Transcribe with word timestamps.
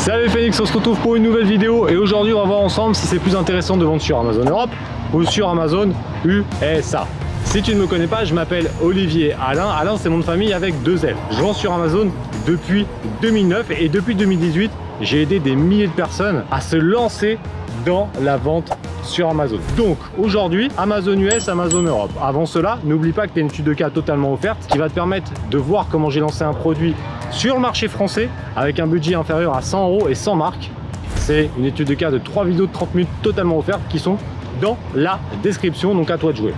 Salut 0.00 0.30
Phoenix, 0.30 0.58
on 0.58 0.64
se 0.64 0.72
retrouve 0.72 0.98
pour 1.00 1.16
une 1.16 1.24
nouvelle 1.24 1.44
vidéo 1.44 1.86
et 1.86 1.94
aujourd'hui 1.94 2.32
on 2.32 2.38
va 2.38 2.46
voir 2.46 2.60
ensemble 2.60 2.94
si 2.94 3.06
c'est 3.06 3.18
plus 3.18 3.36
intéressant 3.36 3.76
de 3.76 3.84
vendre 3.84 4.00
sur 4.00 4.18
Amazon 4.18 4.44
Europe 4.46 4.70
ou 5.12 5.24
sur 5.24 5.46
Amazon 5.46 5.90
USA. 6.24 7.06
Si 7.44 7.60
tu 7.60 7.74
ne 7.74 7.82
me 7.82 7.86
connais 7.86 8.06
pas, 8.06 8.24
je 8.24 8.32
m'appelle 8.32 8.70
Olivier 8.82 9.34
Alain. 9.34 9.68
Alain 9.68 9.98
c'est 9.98 10.08
mon 10.08 10.16
de 10.16 10.22
famille 10.22 10.54
avec 10.54 10.82
deux 10.82 11.04
L. 11.04 11.16
Je 11.32 11.42
vends 11.42 11.52
sur 11.52 11.74
Amazon 11.74 12.08
depuis 12.46 12.86
2009 13.20 13.72
et 13.78 13.90
depuis 13.90 14.14
2018 14.14 14.70
j'ai 15.02 15.20
aidé 15.20 15.38
des 15.38 15.54
milliers 15.54 15.88
de 15.88 15.92
personnes 15.92 16.44
à 16.50 16.62
se 16.62 16.76
lancer 16.76 17.38
dans 17.84 18.08
la 18.22 18.38
vente 18.38 18.72
sur 19.02 19.28
Amazon. 19.28 19.58
Donc 19.76 19.98
aujourd'hui, 20.18 20.70
Amazon 20.78 21.18
US, 21.18 21.48
Amazon 21.48 21.82
Europe. 21.82 22.10
Avant 22.22 22.46
cela, 22.46 22.78
n'oublie 22.84 23.12
pas 23.12 23.26
que 23.26 23.32
tu 23.32 23.38
as 23.38 23.42
une 23.42 23.48
étude 23.48 23.64
de 23.64 23.72
cas 23.74 23.90
totalement 23.90 24.32
offerte 24.32 24.66
qui 24.68 24.78
va 24.78 24.88
te 24.88 24.94
permettre 24.94 25.30
de 25.50 25.58
voir 25.58 25.86
comment 25.90 26.10
j'ai 26.10 26.20
lancé 26.20 26.44
un 26.44 26.52
produit 26.52 26.94
sur 27.30 27.54
le 27.54 27.60
marché 27.60 27.88
français 27.88 28.28
avec 28.56 28.80
un 28.80 28.86
budget 28.86 29.14
inférieur 29.14 29.54
à 29.54 29.62
100 29.62 29.88
euros 29.88 30.08
et 30.08 30.14
100 30.14 30.36
marques. 30.36 30.70
C'est 31.16 31.50
une 31.58 31.64
étude 31.64 31.88
de 31.88 31.94
cas 31.94 32.10
de 32.10 32.18
3 32.18 32.44
vidéos 32.44 32.66
de 32.66 32.72
30 32.72 32.94
minutes 32.94 33.10
totalement 33.22 33.58
offertes 33.58 33.82
qui 33.88 33.98
sont 33.98 34.16
dans 34.60 34.76
la 34.94 35.18
description, 35.42 35.94
donc 35.94 36.10
à 36.10 36.18
toi 36.18 36.32
de 36.32 36.36
jouer. 36.36 36.54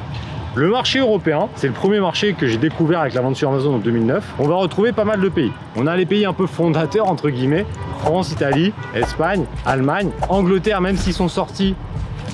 Le 0.55 0.69
marché 0.69 0.98
européen, 0.98 1.48
c'est 1.55 1.66
le 1.66 1.72
premier 1.72 1.98
marché 1.98 2.34
que 2.34 2.47
j'ai 2.47 2.59
découvert 2.59 3.00
avec 3.00 3.14
la 3.14 3.22
vente 3.22 3.36
sur 3.36 3.48
Amazon 3.48 3.77
en 3.77 3.78
2009. 3.78 4.34
On 4.38 4.48
va 4.48 4.56
retrouver 4.56 4.92
pas 4.92 5.05
mal 5.05 5.19
de 5.19 5.30
pays. 5.30 5.50
On 5.77 5.86
a 5.86 5.97
les 5.97 6.05
pays 6.05 6.27
un 6.27 6.34
peu 6.34 6.47
fondateurs, 6.47 7.09
entre 7.09 7.30
guillemets, 7.30 7.64
France, 8.00 8.33
Italie, 8.33 8.74
Espagne, 8.95 9.45
Allemagne, 9.64 10.11
Angleterre, 10.28 10.83
même 10.83 10.98
s'ils 10.98 11.14
sont 11.14 11.28
sortis 11.28 11.74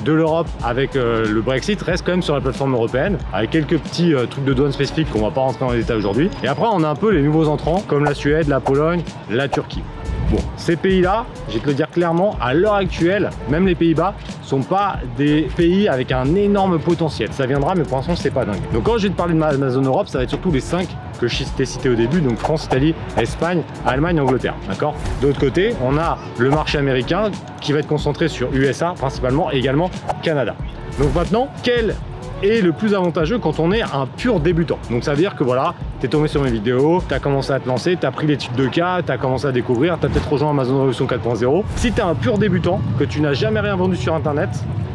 de 0.04 0.12
l'Europe 0.12 0.48
avec 0.64 0.96
euh, 0.96 1.26
le 1.26 1.40
Brexit 1.40 1.80
reste 1.82 2.04
quand 2.04 2.12
même 2.12 2.22
sur 2.22 2.34
la 2.34 2.40
plateforme 2.40 2.74
européenne 2.74 3.18
avec 3.32 3.50
quelques 3.50 3.78
petits 3.78 4.14
euh, 4.14 4.26
trucs 4.26 4.44
de 4.44 4.52
douane 4.52 4.72
spécifiques 4.72 5.10
qu'on 5.10 5.22
va 5.22 5.30
pas 5.30 5.40
rentrer 5.40 5.60
dans 5.60 5.72
les 5.72 5.78
détails 5.78 5.98
aujourd'hui. 5.98 6.30
Et 6.42 6.48
après 6.48 6.66
on 6.70 6.82
a 6.82 6.88
un 6.88 6.94
peu 6.94 7.10
les 7.10 7.22
nouveaux 7.22 7.48
entrants 7.48 7.82
comme 7.86 8.04
la 8.04 8.14
Suède, 8.14 8.48
la 8.48 8.60
Pologne, 8.60 9.02
la 9.30 9.48
Turquie 9.48 9.82
Bon, 10.30 10.38
ces 10.58 10.76
pays-là, 10.76 11.24
je 11.48 11.54
vais 11.54 11.60
te 11.60 11.66
le 11.66 11.74
dire 11.74 11.88
clairement, 11.90 12.36
à 12.38 12.52
l'heure 12.52 12.74
actuelle, 12.74 13.30
même 13.48 13.66
les 13.66 13.74
Pays-Bas, 13.74 14.14
sont 14.42 14.60
pas 14.60 14.96
des 15.16 15.48
pays 15.56 15.88
avec 15.88 16.12
un 16.12 16.34
énorme 16.34 16.78
potentiel. 16.78 17.30
Ça 17.32 17.46
viendra, 17.46 17.74
mais 17.74 17.84
pour 17.84 17.96
l'instant, 17.96 18.14
c'est 18.14 18.30
pas 18.30 18.44
dingue. 18.44 18.60
Donc 18.74 18.84
quand 18.84 18.98
je 18.98 19.04
vais 19.04 19.12
te 19.12 19.16
parler 19.16 19.32
de 19.34 19.38
ma 19.38 19.70
zone 19.70 19.86
Europe, 19.86 20.08
ça 20.08 20.18
va 20.18 20.24
être 20.24 20.30
surtout 20.30 20.50
les 20.50 20.60
5 20.60 20.86
que 21.18 21.28
je 21.28 21.44
t'ai 21.44 21.64
cité 21.64 21.88
au 21.88 21.94
début, 21.94 22.20
donc 22.20 22.36
France, 22.36 22.66
Italie, 22.66 22.94
Espagne, 23.16 23.62
Allemagne, 23.86 24.20
Angleterre. 24.20 24.54
D'accord? 24.68 24.94
D'autre 25.22 25.40
côté, 25.40 25.74
on 25.82 25.96
a 25.96 26.18
le 26.38 26.50
marché 26.50 26.78
américain 26.78 27.30
qui 27.60 27.72
va 27.72 27.78
être 27.78 27.88
concentré 27.88 28.28
sur 28.28 28.54
USA 28.54 28.94
principalement 28.96 29.50
et 29.50 29.56
également 29.56 29.90
Canada. 30.22 30.54
Donc 30.98 31.14
maintenant, 31.14 31.48
quel 31.62 31.94
est 32.42 32.60
le 32.62 32.72
plus 32.72 32.94
avantageux 32.94 33.38
quand 33.38 33.58
on 33.58 33.72
est 33.72 33.82
un 33.82 34.06
pur 34.16 34.40
débutant. 34.40 34.78
Donc 34.90 35.04
ça 35.04 35.12
veut 35.12 35.16
dire 35.16 35.34
que 35.34 35.44
voilà, 35.44 35.74
tu 36.00 36.06
es 36.06 36.08
tombé 36.08 36.28
sur 36.28 36.42
mes 36.42 36.50
vidéos, 36.50 37.02
tu 37.06 37.14
as 37.14 37.18
commencé 37.18 37.52
à 37.52 37.60
te 37.60 37.68
lancer, 37.68 37.96
tu 38.00 38.06
as 38.06 38.10
pris 38.10 38.26
l'étude 38.26 38.54
de 38.54 38.66
cas, 38.66 39.02
tu 39.02 39.10
as 39.10 39.18
commencé 39.18 39.46
à 39.46 39.52
découvrir, 39.52 39.98
tu 39.98 40.06
as 40.06 40.08
peut-être 40.08 40.30
rejoint 40.30 40.50
Amazon 40.50 40.76
Révolution 40.76 41.06
4.0. 41.06 41.64
Si 41.76 41.92
tu 41.92 41.98
es 41.98 42.02
un 42.02 42.14
pur 42.14 42.38
débutant, 42.38 42.80
que 42.98 43.04
tu 43.04 43.20
n'as 43.20 43.32
jamais 43.32 43.60
rien 43.60 43.76
vendu 43.76 43.96
sur 43.96 44.14
Internet, 44.14 44.50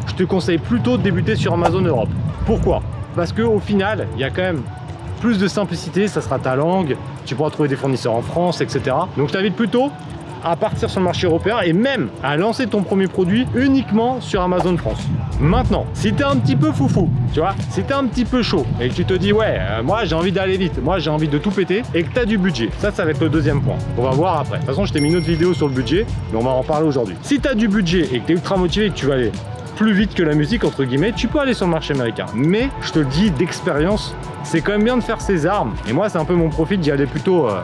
je 0.08 0.14
te 0.14 0.24
conseille 0.24 0.58
plutôt 0.58 0.98
de 0.98 1.04
débuter 1.04 1.36
sur 1.36 1.54
Amazon 1.54 1.82
Europe. 1.82 2.10
Pourquoi? 2.46 2.82
Parce 3.16 3.32
qu'au 3.32 3.60
final, 3.60 4.08
il 4.16 4.22
y 4.22 4.24
a 4.24 4.30
quand 4.30 4.42
même 4.42 4.62
plus 5.22 5.38
de 5.38 5.48
simplicité, 5.48 6.08
ça 6.08 6.22
sera 6.22 6.40
ta 6.40 6.56
langue, 6.56 6.98
tu 7.26 7.36
pourras 7.36 7.50
trouver 7.50 7.70
des 7.70 7.76
fournisseurs 7.76 8.14
en 8.14 8.22
France, 8.22 8.60
etc. 8.62 8.96
Donc 9.16 9.30
je 9.30 9.34
t'invite 9.34 9.56
plutôt 9.56 9.90
à 10.44 10.56
partir 10.56 10.90
sur 10.90 11.00
le 11.00 11.06
marché 11.06 11.28
européen 11.28 11.60
et 11.64 11.74
même 11.74 12.10
à 12.24 12.38
lancer 12.38 12.68
ton 12.68 12.84
premier 12.84 13.08
produit 13.08 13.48
uniquement 13.56 14.22
sur 14.22 14.42
Amazon 14.42 14.78
France. 14.78 15.02
Maintenant, 15.40 15.86
si 15.94 16.14
tu 16.14 16.22
es 16.22 16.26
un 16.26 16.38
petit 16.38 16.56
peu 16.56 16.72
foufou, 16.72 17.10
tu 17.34 17.40
vois, 17.40 17.56
si 17.70 17.84
tu 17.84 17.90
es 17.90 17.94
un 17.94 18.06
petit 18.06 18.26
peu 18.26 18.42
chaud 18.42 18.66
et 18.80 18.90
que 18.90 18.94
tu 18.94 19.06
te 19.06 19.14
dis 19.14 19.34
ouais, 19.34 19.58
euh, 19.60 19.84
moi 19.84 20.06
j'ai 20.06 20.16
envie 20.16 20.32
d'aller 20.32 20.58
vite, 20.58 20.82
moi 20.82 21.00
j'ai 21.00 21.10
envie 21.10 21.28
de 21.28 21.38
tout 21.38 21.52
péter 21.52 21.84
et 21.94 22.04
que 22.04 22.14
tu 22.14 22.20
as 22.20 22.26
du 22.26 22.38
budget, 22.38 22.70
ça 22.80 22.92
ça 22.92 23.06
va 23.06 23.12
être 23.12 23.22
le 23.22 23.30
deuxième 23.30 23.62
point. 23.62 23.78
On 23.98 24.04
va 24.04 24.12
voir 24.12 24.40
après. 24.40 24.58
De 24.58 24.62
toute 24.62 24.70
façon, 24.70 24.86
je 24.86 24.94
t'ai 24.94 25.02
mis 25.02 25.10
une 25.10 25.18
autre 25.18 25.28
vidéo 25.28 25.54
sur 25.54 25.68
le 25.68 25.74
budget, 25.74 26.06
mais 26.32 26.38
on 26.38 26.44
va 26.44 26.52
en 26.52 26.64
parler 26.64 26.88
aujourd'hui. 26.88 27.16
Si 27.22 27.40
tu 27.40 27.48
as 27.48 27.56
du 27.56 27.68
budget 27.68 28.08
et 28.12 28.20
que 28.20 28.26
tu 28.28 28.32
es 28.34 28.36
ultra 28.36 28.58
motivé 28.58 28.88
et 28.88 28.90
que 28.90 28.96
tu 28.96 29.06
vas 29.06 29.16
aller 29.16 29.32
plus 29.76 29.94
vite 29.94 30.14
que 30.14 30.24
la 30.24 30.36
musique 30.36 30.64
entre 30.64 30.84
guillemets, 30.84 31.14
tu 31.14 31.28
peux 31.28 31.40
aller 31.40 31.54
sur 31.54 31.66
le 31.66 31.72
marché 31.72 31.94
américain. 31.94 32.26
Mais 32.36 32.70
je 32.82 32.92
te 32.92 33.00
le 33.00 33.06
dis 33.06 33.32
d'expérience, 33.32 34.16
c'est 34.44 34.62
quand 34.62 34.74
même 34.74 34.84
bien 34.84 34.98
de 34.98 35.04
faire 35.04 35.22
ses 35.22 35.46
armes. 35.46 35.74
Et 35.90 35.94
moi, 35.94 36.10
c'est 36.10 36.20
un 36.20 36.26
peu 36.26 36.36
mon 36.36 36.50
profit 36.50 36.78
d'y 36.78 36.92
aller 36.92 37.06
plutôt 37.06 37.48
euh, 37.48 37.62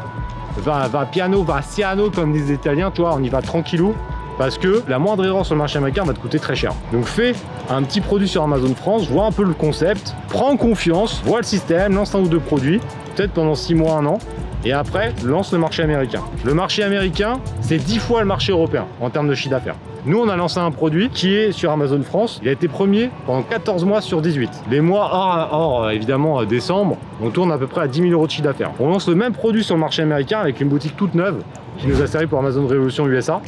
va, 0.57 1.05
piano, 1.05 1.43
va 1.43 1.61
siano 1.61 2.09
comme 2.09 2.33
les 2.33 2.51
Italiens, 2.51 2.91
toi, 2.91 3.15
on 3.15 3.23
y 3.23 3.29
va 3.29 3.41
tranquillou 3.41 3.95
parce 4.37 4.57
que 4.57 4.83
la 4.87 4.99
moindre 4.99 5.25
erreur 5.25 5.45
sur 5.45 5.53
le 5.55 5.59
marché 5.59 5.77
américain 5.77 6.03
va 6.05 6.13
te 6.13 6.19
coûter 6.19 6.39
très 6.39 6.55
cher. 6.55 6.73
Donc 6.93 7.03
fais 7.05 7.33
un 7.69 7.83
petit 7.83 7.99
produit 7.99 8.27
sur 8.27 8.41
Amazon 8.41 8.73
France, 8.73 9.09
vois 9.09 9.25
un 9.25 9.31
peu 9.33 9.43
le 9.43 9.53
concept, 9.53 10.15
prends 10.29 10.55
confiance, 10.55 11.21
vois 11.25 11.39
le 11.39 11.43
système, 11.43 11.93
lance 11.93 12.15
un 12.15 12.19
ou 12.19 12.27
deux 12.29 12.39
produits, 12.39 12.79
peut-être 13.15 13.33
pendant 13.33 13.55
6 13.55 13.75
mois, 13.75 13.95
un 13.95 14.05
an, 14.05 14.19
et 14.63 14.71
après 14.71 15.13
lance 15.25 15.51
le 15.51 15.59
marché 15.59 15.83
américain. 15.83 16.21
Le 16.45 16.53
marché 16.53 16.83
américain, 16.83 17.39
c'est 17.59 17.77
10 17.77 17.99
fois 17.99 18.21
le 18.21 18.27
marché 18.27 18.53
européen 18.53 18.85
en 19.01 19.09
termes 19.09 19.27
de 19.27 19.35
chiffre 19.35 19.51
d'affaires. 19.51 19.75
Nous, 20.05 20.17
on 20.17 20.29
a 20.29 20.37
lancé 20.37 20.59
un 20.59 20.71
produit 20.71 21.09
qui 21.09 21.35
est 21.35 21.51
sur 21.51 21.71
Amazon 21.71 22.01
France. 22.03 22.39
Il 22.41 22.47
a 22.47 22.53
été 22.53 22.69
premier 22.69 23.09
pendant 23.25 23.43
14 23.43 23.83
mois 23.83 23.99
sur 23.99 24.21
18. 24.21 24.49
Les 24.71 24.79
mois 24.79 25.09
hors, 25.51 25.91
évidemment 25.91 26.43
décembre, 26.45 26.97
on 27.21 27.29
tourne 27.31 27.51
à 27.51 27.57
peu 27.57 27.67
près 27.67 27.81
à 27.81 27.87
10 27.87 28.01
000 28.03 28.13
euros 28.13 28.25
de 28.25 28.31
chiffre 28.31 28.43
d'affaires. 28.43 28.71
On 28.79 28.87
lance 28.87 29.09
le 29.09 29.15
même 29.15 29.33
produit 29.33 29.63
sur 29.63 29.75
le 29.75 29.81
marché 29.81 30.01
américain 30.01 30.39
avec 30.39 30.61
une 30.61 30.69
boutique 30.69 30.95
toute 30.95 31.15
neuve 31.15 31.41
qui 31.77 31.87
nous 31.87 32.01
a 32.01 32.07
servi 32.07 32.27
pour 32.27 32.39
Amazon 32.39 32.65
Révolution 32.65 33.07
USA. 33.07 33.41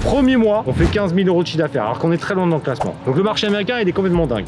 Premier 0.00 0.36
mois, 0.36 0.64
on 0.66 0.72
fait 0.72 0.86
15 0.86 1.14
000 1.14 1.28
euros 1.28 1.42
de 1.42 1.46
chiffre 1.46 1.58
d'affaires 1.58 1.84
alors 1.84 1.98
qu'on 1.98 2.12
est 2.12 2.18
très 2.18 2.34
loin 2.34 2.46
dans 2.46 2.56
le 2.56 2.62
classement. 2.62 2.94
Donc 3.04 3.16
le 3.16 3.22
marché 3.22 3.46
américain, 3.46 3.78
il 3.82 3.88
est 3.88 3.92
complètement 3.92 4.26
dingue. 4.26 4.46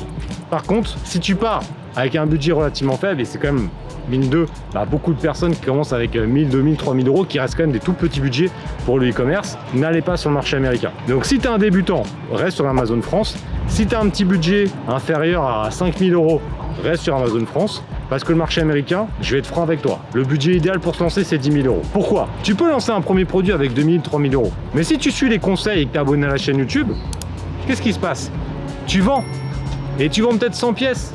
Par 0.49 0.62
contre, 0.62 0.97
si 1.04 1.20
tu 1.20 1.34
pars 1.34 1.62
avec 1.94 2.16
un 2.16 2.25
budget 2.25 2.53
relativement 2.53 2.97
faible, 2.97 3.20
et 3.20 3.25
c'est 3.26 3.38
quand 3.38 3.53
même 3.53 3.69
mine 4.10 4.28
2, 4.28 4.47
bah, 4.75 4.84
beaucoup 4.84 5.15
de 5.15 5.21
personnes 5.21 5.53
qui 5.53 5.62
commencent 5.62 5.93
avec 5.93 6.15
1000, 6.16 6.48
2000, 6.48 6.76
3000 6.76 7.09
euros, 7.09 7.25
qui 7.25 7.38
restent 7.38 7.56
quand 7.56 7.62
même 7.62 7.72
des 7.72 7.81
tout 7.81 7.93
petits 7.93 8.21
budgets 8.21 8.50
pour 8.84 8.98
le 8.98 9.09
e-commerce, 9.09 9.56
n'allez 9.75 10.03
pas 10.03 10.16
sur 10.16 10.31
le 10.31 10.34
marché 10.34 10.56
américain. 10.56 10.91
Donc 11.09 11.25
si 11.25 11.38
tu 11.38 11.47
es 11.47 11.50
un 11.50 11.59
débutant, 11.59 12.03
reste 12.32 12.56
sur 12.56 12.66
Amazon 12.66 13.00
France. 13.00 13.37
Si 13.69 13.87
tu 13.87 13.94
as 13.94 14.00
un 14.00 14.09
petit 14.09 14.25
budget 14.25 14.65
inférieur 14.88 15.44
à 15.47 15.70
5000 15.70 16.12
euros, 16.12 16.41
reste 16.82 17.04
sur 17.04 17.16
Amazon 17.16 17.47
France. 17.47 17.82
Parce 18.09 18.25
que 18.25 18.32
le 18.32 18.38
marché 18.38 18.60
américain, 18.60 19.06
je 19.20 19.31
vais 19.31 19.38
être 19.38 19.47
franc 19.47 19.62
avec 19.62 19.82
toi, 19.82 20.00
le 20.15 20.25
budget 20.25 20.56
idéal 20.56 20.81
pour 20.81 20.97
se 20.97 21.03
lancer, 21.04 21.22
c'est 21.22 21.38
10 21.38 21.62
000 21.62 21.66
euros. 21.69 21.82
Pourquoi? 21.93 22.28
Tu 22.43 22.56
peux 22.56 22.69
lancer 22.69 22.91
un 22.91 23.00
premier 23.00 23.25
produit 23.25 23.53
avec 23.53 23.72
2000, 23.72 24.03
3000 24.03 24.34
euros. 24.34 24.50
Mais 24.75 24.82
si 24.82 24.99
tu 24.99 25.12
suis 25.12 25.28
les 25.28 25.38
conseils 25.38 25.82
et 25.82 25.87
que 25.87 25.93
tu 25.93 25.97
es 25.97 26.00
abonné 26.00 26.26
à 26.26 26.31
la 26.31 26.37
chaîne 26.37 26.59
YouTube, 26.59 26.88
qu'est-ce 27.69 27.81
qui 27.81 27.93
se 27.93 28.00
passe? 28.00 28.32
Tu 28.88 29.00
vends. 29.00 29.22
Et 30.00 30.09
tu 30.09 30.22
vends 30.22 30.37
peut-être 30.37 30.56
100 30.56 30.72
pièces 30.72 31.15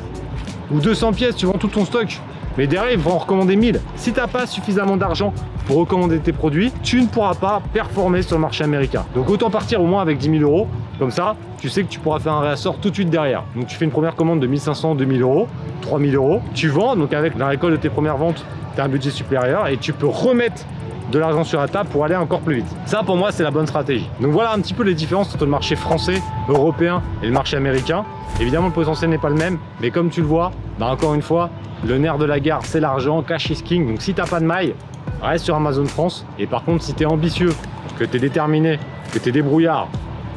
ou 0.70 0.80
200 0.80 1.12
pièces, 1.12 1.36
tu 1.36 1.44
vends 1.44 1.58
tout 1.58 1.68
ton 1.68 1.84
stock. 1.84 2.18
Mais 2.58 2.66
derrière, 2.66 2.92
ils 2.92 2.98
vont 2.98 3.12
en 3.12 3.18
recommander 3.18 3.56
1000. 3.56 3.80
Si 3.96 4.12
tu 4.12 4.20
n'as 4.20 4.26
pas 4.26 4.46
suffisamment 4.46 4.96
d'argent 4.96 5.32
pour 5.66 5.76
recommander 5.76 6.18
tes 6.18 6.32
produits, 6.32 6.72
tu 6.82 7.00
ne 7.00 7.06
pourras 7.06 7.34
pas 7.34 7.60
performer 7.72 8.22
sur 8.22 8.36
le 8.36 8.42
marché 8.42 8.64
américain. 8.64 9.04
Donc 9.14 9.28
autant 9.28 9.50
partir 9.50 9.80
au 9.80 9.86
moins 9.86 10.02
avec 10.02 10.18
10 10.18 10.38
000 10.38 10.42
euros. 10.42 10.68
Comme 10.98 11.10
ça, 11.10 11.36
tu 11.58 11.68
sais 11.68 11.82
que 11.82 11.88
tu 11.88 11.98
pourras 11.98 12.18
faire 12.18 12.32
un 12.32 12.40
réassort 12.40 12.78
tout 12.78 12.90
de 12.90 12.94
suite 12.94 13.10
derrière. 13.10 13.42
Donc 13.54 13.66
tu 13.66 13.76
fais 13.76 13.84
une 13.84 13.90
première 13.90 14.14
commande 14.14 14.40
de 14.40 14.46
1500, 14.46 14.94
2000 14.94 15.22
euros, 15.22 15.48
3000 15.82 16.14
euros. 16.14 16.40
Tu 16.54 16.68
vends, 16.68 16.96
donc 16.96 17.12
avec 17.12 17.36
la 17.36 17.48
récolte 17.48 17.72
de 17.72 17.80
tes 17.80 17.90
premières 17.90 18.16
ventes, 18.16 18.44
tu 18.74 18.80
as 18.80 18.84
un 18.84 18.88
budget 18.88 19.10
supérieur 19.10 19.68
et 19.68 19.76
tu 19.76 19.92
peux 19.92 20.06
remettre 20.06 20.64
de 21.12 21.18
l'argent 21.18 21.44
sur 21.44 21.60
la 21.60 21.68
table 21.68 21.88
pour 21.90 22.04
aller 22.04 22.16
encore 22.16 22.40
plus 22.40 22.56
vite. 22.56 22.76
Ça, 22.84 23.02
pour 23.04 23.16
moi, 23.16 23.30
c'est 23.30 23.42
la 23.42 23.50
bonne 23.50 23.66
stratégie. 23.66 24.08
Donc 24.20 24.32
voilà 24.32 24.52
un 24.52 24.60
petit 24.60 24.74
peu 24.74 24.82
les 24.82 24.94
différences 24.94 25.32
entre 25.34 25.44
le 25.44 25.50
marché 25.50 25.76
français, 25.76 26.20
européen 26.48 27.02
et 27.22 27.26
le 27.26 27.32
marché 27.32 27.56
américain. 27.56 28.04
Évidemment, 28.40 28.66
le 28.66 28.72
potentiel 28.72 29.10
n'est 29.10 29.18
pas 29.18 29.28
le 29.28 29.36
même, 29.36 29.58
mais 29.80 29.90
comme 29.90 30.10
tu 30.10 30.20
le 30.20 30.26
vois, 30.26 30.50
bah 30.78 30.86
encore 30.86 31.14
une 31.14 31.22
fois, 31.22 31.50
le 31.84 31.98
nerf 31.98 32.18
de 32.18 32.24
la 32.24 32.40
gare, 32.40 32.64
c'est 32.64 32.80
l'argent, 32.80 33.22
cash 33.22 33.50
is 33.50 33.62
king. 33.62 33.88
Donc 33.88 34.02
si 34.02 34.14
t'as 34.14 34.26
pas 34.26 34.40
de 34.40 34.46
maille, 34.46 34.74
reste 35.22 35.44
sur 35.44 35.54
Amazon 35.54 35.86
France. 35.86 36.24
Et 36.38 36.46
par 36.46 36.64
contre, 36.64 36.84
si 36.84 36.94
tu 36.94 37.02
es 37.02 37.06
ambitieux, 37.06 37.52
que 37.98 38.04
tu 38.04 38.16
es 38.16 38.20
déterminé, 38.20 38.78
que 39.12 39.18
tu 39.18 39.28
es 39.28 39.32
débrouillard 39.32 39.88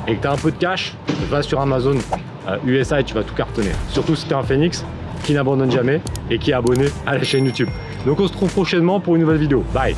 et 0.08 0.16
que 0.16 0.22
tu 0.22 0.28
as 0.28 0.32
un 0.32 0.38
peu 0.38 0.52
de 0.52 0.58
cash, 0.58 0.96
va 1.30 1.42
sur 1.42 1.60
Amazon 1.60 1.96
USA 2.66 2.96
euh, 2.96 3.00
et 3.00 3.04
tu 3.04 3.14
vas 3.14 3.24
tout 3.24 3.36
cartonner. 3.36 3.72
Surtout 3.90 4.16
si 4.16 4.26
tu 4.26 4.32
es 4.32 4.36
un 4.36 4.44
phoenix 4.44 4.86
qui 5.24 5.34
n'abandonne 5.34 5.72
jamais 5.72 6.02
et 6.30 6.40
qui 6.40 6.52
est 6.52 6.56
abonné 6.56 6.86
à 7.06 7.16
la 7.16 7.24
chaîne 7.24 7.46
YouTube. 7.46 7.70
Donc 8.06 8.20
on 8.20 8.28
se 8.28 8.34
retrouve 8.34 8.52
prochainement 8.52 9.00
pour 9.00 9.16
une 9.16 9.22
nouvelle 9.22 9.38
vidéo. 9.38 9.64
Bye 9.74 9.96